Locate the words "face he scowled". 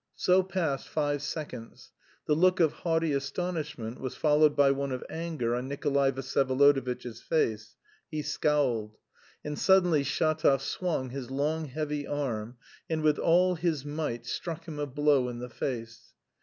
7.21-8.97